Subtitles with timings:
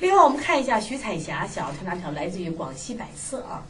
[0.00, 3.62] 另外，我们看一下徐彩霞小儿推拿条，来自于广西百色啊。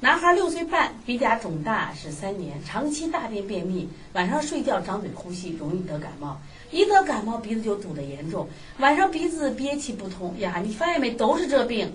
[0.00, 6.40] 男孩六岁半，鼻甲肿大是三年，长期大便便秘，晚上睡觉张嘴呼吸，容易得感冒。
[6.70, 8.48] 一得感冒，鼻子就堵得严重，
[8.78, 10.62] 晚上鼻子憋气不通呀。
[10.64, 11.10] 你发现没？
[11.10, 11.92] 都是这病。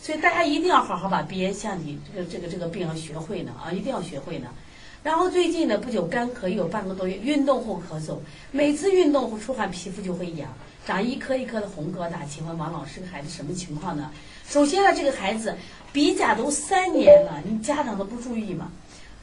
[0.00, 4.48] 所以大家一定要好好把鼻炎象体这个这个这个病要学会呢啊，一定要学会呢。
[5.02, 8.18] 然后最近呢，不久干咳有半个多月，运动后咳嗽，
[8.52, 10.48] 每次运动后出汗，皮肤就会痒，
[10.86, 12.24] 长一颗一颗的红疙瘩。
[12.30, 14.12] 请问王老师，孩子什么情况呢？
[14.48, 15.56] 首先呢，这个孩子
[15.92, 18.70] 鼻甲都三年了，你家长都不注意吗？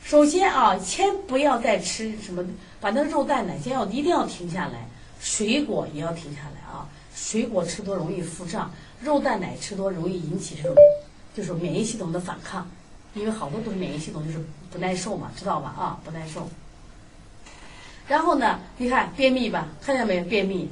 [0.04, 2.44] 首先啊，先不要再吃什么，
[2.82, 4.86] 把那个肉蛋奶先要一定要停下来，
[5.22, 8.70] 水果也要停下来啊，水果吃多容易腹胀。
[9.02, 10.76] 肉蛋奶吃多容易引起这种，
[11.34, 12.70] 就是免疫系统的反抗，
[13.14, 14.40] 因为好多都是免疫系统就是
[14.72, 15.74] 不耐受嘛，知道吧？
[15.78, 16.48] 啊，不耐受。
[18.08, 20.24] 然后呢，你看便秘吧，看见没有？
[20.26, 20.70] 便秘。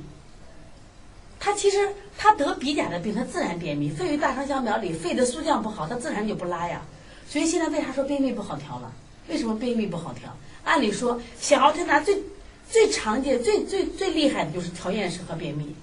[1.39, 3.89] 他其实他得鼻甲的病，他自然便秘。
[3.89, 6.81] 肺与大肠相表里，肺的肃降不好，他自然就不拉呀。
[7.29, 8.91] 所以现在为啥说便秘不好调了？
[9.27, 10.35] 为什么便秘不好调？
[10.63, 12.21] 按理说，小儿推拿最
[12.69, 15.75] 最常见、最最最厉害的就是调厌食和便秘。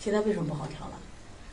[0.00, 0.92] 现在为什么不好调了？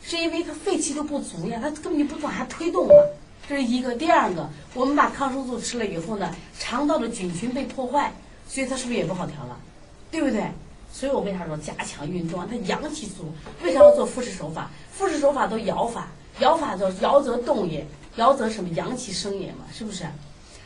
[0.02, 3.16] 是因为他肺气都不足呀，他根本就不往下推动了。
[3.48, 8.14] 这是一个，第二个，我们把抗生素吃了以后呢，肠道的菌群被破坏，
[8.48, 9.58] 所以它是不是也不好调了？
[10.12, 10.50] 对不对？
[10.92, 12.40] 所以我为啥说加强运动？
[12.40, 12.48] 啊？
[12.50, 13.32] 它阳气足，
[13.64, 14.72] 为啥要做复式手法？
[14.92, 16.08] 复式手法都摇法，
[16.40, 17.86] 摇法叫摇则动也，
[18.16, 20.06] 摇则什么阳气生也嘛，是不是？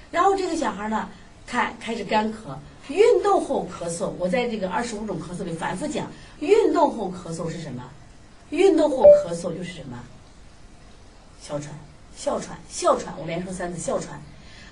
[0.09, 1.09] 然后这个小孩呢，
[1.45, 2.56] 看开始干咳，
[2.88, 4.11] 运动后咳嗽。
[4.17, 6.08] 我在这个二十五种咳嗽里反复讲，
[6.39, 7.83] 运动后咳嗽是什么？
[8.50, 10.00] 运动后咳嗽就是什么？
[11.41, 11.73] 哮喘、
[12.16, 14.22] 哮喘、哮喘，我连说三次哮喘。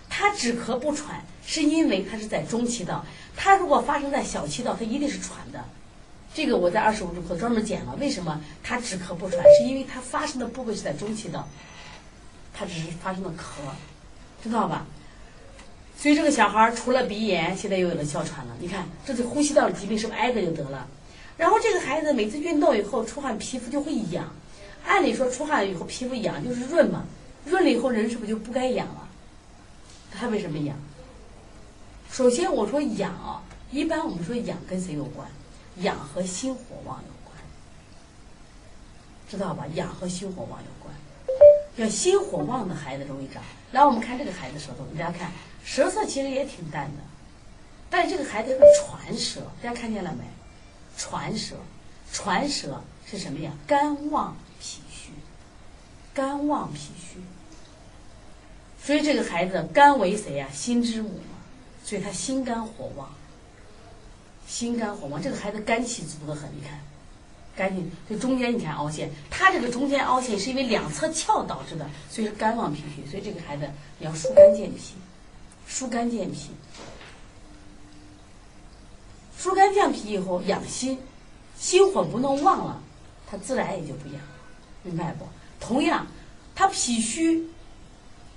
[0.10, 3.06] 他止咳不喘，是因为他是在中气道。
[3.36, 5.64] 他如果发生在小气道，他一定是喘的。
[6.34, 7.96] 这个我在二十五种课专门讲了。
[8.00, 9.44] 为什么他止咳不喘？
[9.58, 11.48] 是因为他发生的部位是在中气道，
[12.54, 13.62] 他只是发生了咳，
[14.44, 14.86] 知道吧？
[15.98, 18.56] 所以这个小孩除了鼻炎，现在又有了哮喘了。
[18.60, 20.88] 你看，这是呼吸道的疾病，是不是挨着就得了？
[21.38, 24.34] 然后这个孩子每次运动以后出汗，皮肤就会痒。
[24.86, 27.06] 按理说出汗以后皮肤痒就是润嘛，
[27.50, 29.08] 润了以后人是不是就不该痒了？
[30.12, 30.78] 他为什么痒？
[32.12, 35.28] 首先我说痒啊，一般我们说痒跟谁有关？
[35.78, 37.38] 痒和心火旺有关，
[39.30, 39.66] 知道吧？
[39.76, 40.94] 痒和心火旺有关。
[41.78, 43.42] 要心火旺的孩子容易长。
[43.72, 45.32] 来，我们看这个孩子舌头，大家看
[45.64, 47.04] 舌色其实也挺淡的，
[47.90, 50.24] 但是这个孩子是传舌，大家看见了没？
[50.98, 51.56] 传舌，
[52.12, 53.54] 传舌是什么呀？
[53.66, 55.12] 肝旺脾虚，
[56.14, 57.22] 肝旺脾虚。
[58.84, 60.48] 所以这个孩子肝为谁呀？
[60.52, 61.38] 心之母嘛，
[61.84, 63.10] 所以他心肝火旺，
[64.48, 65.22] 心肝火旺。
[65.22, 66.80] 这个孩子肝气足得很，你看，
[67.56, 73.10] 肝气就中间你看凹陷，他这个中间凹陷是因为两侧窍导致的，所以是肝旺脾虚。
[73.10, 73.70] 所以这个孩子
[74.00, 74.96] 你要疏肝健脾，
[75.68, 76.50] 疏肝健脾。
[79.38, 81.00] 疏肝健脾以后养心，
[81.58, 82.82] 心火不能旺了，
[83.30, 84.22] 他自然也就不养，
[84.84, 85.26] 明白不？
[85.60, 86.08] 同样，
[86.56, 87.48] 他脾虚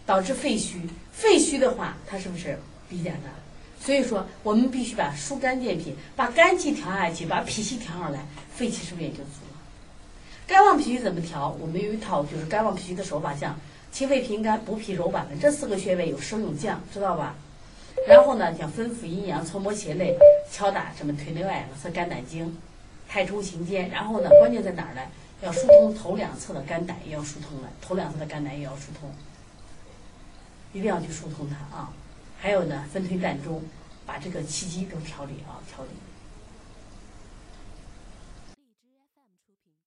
[0.04, 0.80] 导致肺虚，
[1.12, 2.58] 肺虚的话，它是不是
[2.88, 3.30] 鼻甲大？
[3.84, 8.24] 所以说，我们必须把疏肝健脾，把肝气调下去，把脾气调上来，
[8.54, 9.58] 肺气是不是也就足了？
[10.46, 11.56] 肝旺脾虚怎么调？
[11.60, 13.58] 我们有一套就是肝旺脾虚的手法，像
[13.90, 17.34] 清肺平肝、补脾柔板的这四个穴位有升有降，知道吧？
[18.08, 20.16] 然后呢，像分府阴阳、搓摩胁肋、
[20.50, 22.56] 敲打什么腿内外、侧肝胆经、
[23.08, 23.88] 太冲行间。
[23.90, 25.00] 然后呢，关键在哪儿呢？
[25.42, 27.68] 要疏通头两侧的肝胆，也要疏通了。
[27.80, 29.10] 头两侧的肝胆也要疏通，
[30.72, 31.92] 一定要去疏通它啊。
[32.40, 33.62] 还有呢，分推膻中，
[34.04, 35.90] 把这个气机都调理啊，调理。